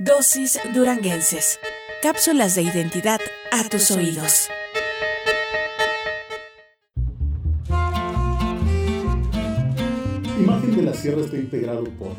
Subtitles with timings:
[0.00, 1.58] Dosis Duranguenses.
[2.04, 3.18] Cápsulas de identidad
[3.50, 4.48] a tus oídos.
[10.38, 12.12] Imagen de la Sierra está integrado por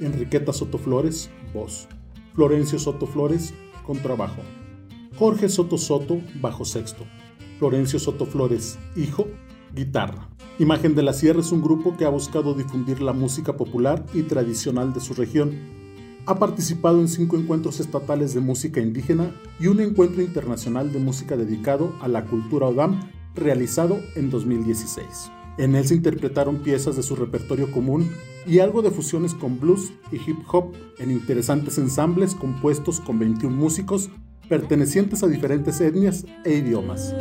[0.00, 1.86] Enriqueta Soto Flores, voz.
[2.34, 3.52] Florencio Soto Flores,
[3.84, 4.40] contrabajo.
[5.18, 7.04] Jorge Soto Soto, bajo sexto.
[7.58, 9.28] Florencio Soto Flores, hijo,
[9.74, 10.30] guitarra.
[10.58, 14.22] Imagen de la Sierra es un grupo que ha buscado difundir la música popular y
[14.22, 15.77] tradicional de su región
[16.28, 21.38] ha participado en cinco encuentros estatales de música indígena y un encuentro internacional de música
[21.38, 23.00] dedicado a la cultura Odam
[23.34, 25.06] realizado en 2016.
[25.56, 28.10] En él se interpretaron piezas de su repertorio común
[28.46, 33.56] y algo de fusiones con blues y hip hop en interesantes ensambles compuestos con 21
[33.56, 34.10] músicos
[34.50, 37.14] pertenecientes a diferentes etnias e idiomas.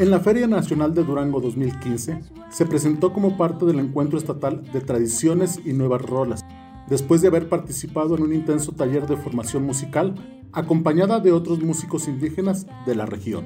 [0.00, 4.80] En la Feria Nacional de Durango 2015 se presentó como parte del encuentro estatal de
[4.80, 6.42] tradiciones y nuevas rolas,
[6.88, 10.14] después de haber participado en un intenso taller de formación musical
[10.52, 13.44] acompañada de otros músicos indígenas de la región.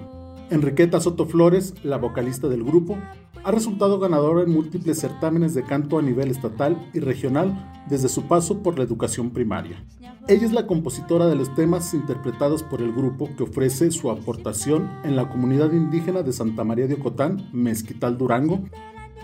[0.48, 2.98] Enriqueta Soto Flores, la vocalista del grupo,
[3.44, 8.22] ha resultado ganadora en múltiples certámenes de canto a nivel estatal y regional desde su
[8.22, 9.84] paso por la educación primaria.
[10.26, 14.90] Ella es la compositora de los temas interpretados por el grupo que ofrece su aportación
[15.04, 18.60] en la comunidad indígena de Santa María de Ocotán, Mezquital Durango,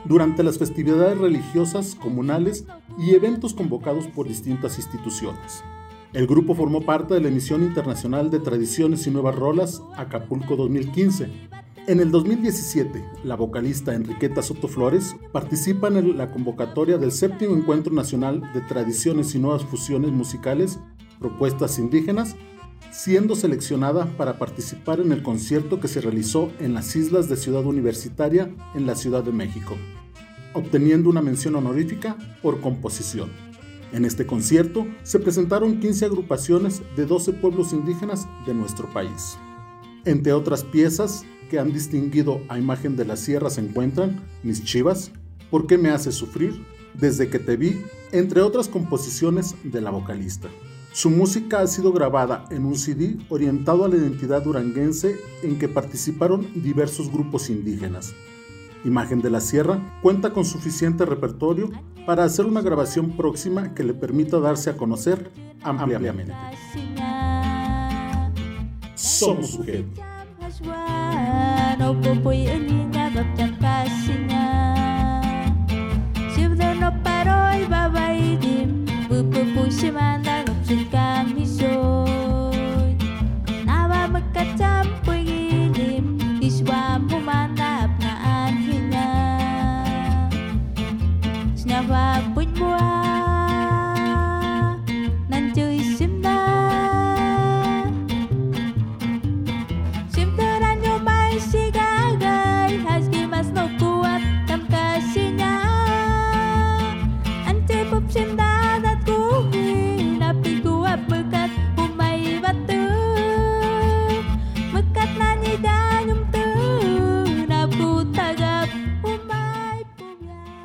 [0.05, 2.67] durante las festividades religiosas, comunales
[2.99, 5.65] y eventos convocados por distintas instituciones.
[6.13, 11.31] El grupo formó parte de la emisión internacional de Tradiciones y Nuevas Rolas Acapulco 2015.
[11.91, 17.93] En el 2017, la vocalista Enriqueta Soto Flores participa en la convocatoria del séptimo Encuentro
[17.93, 20.79] Nacional de Tradiciones y Nuevas Fusiones Musicales
[21.19, 22.37] Propuestas Indígenas,
[22.93, 27.67] siendo seleccionada para participar en el concierto que se realizó en las islas de Ciudad
[27.67, 29.77] Universitaria en la Ciudad de México,
[30.55, 33.33] obteniendo una mención honorífica por composición.
[33.93, 39.37] En este concierto se presentaron 15 agrupaciones de 12 pueblos indígenas de nuestro país.
[40.05, 45.11] Entre otras piezas que han distinguido a imagen de la sierra se encuentran Mis Chivas,
[45.51, 46.65] ¿Por qué me hace sufrir?
[46.95, 50.49] Desde que te vi, entre otras composiciones de la vocalista.
[50.93, 55.69] Su música ha sido grabada en un CD orientado a la identidad duranguense en que
[55.69, 58.15] participaron diversos grupos indígenas.
[58.85, 61.71] Imagen de la Sierra cuenta con suficiente repertorio
[62.07, 65.31] para hacer una grabación próxima que le permita darse a conocer
[65.63, 66.33] ampliamente.
[68.95, 69.59] Somos
[71.81, 74.30] no pupui unia ngap jam kasing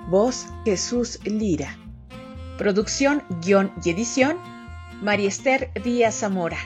[0.07, 1.77] Voz Jesús Lira.
[2.57, 4.38] Producción, guion y edición
[5.01, 6.57] Mariester Díaz Zamora.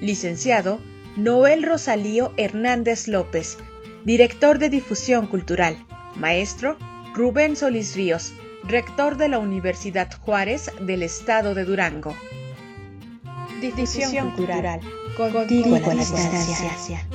[0.00, 0.78] Licenciado
[1.16, 3.58] Noel Rosalío Hernández López.
[4.04, 5.76] Director de Difusión Cultural.
[6.14, 6.76] Maestro
[7.14, 8.32] Rubén Solís Ríos.
[8.62, 12.14] Rector de la Universidad Juárez del Estado de Durango.
[13.60, 14.80] Difusión, cultural.
[15.16, 17.06] Contigo, a la distancia.